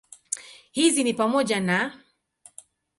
Hizi 0.71 1.03
ni 1.03 1.13
pamoja 1.13 1.59
na 1.59 1.93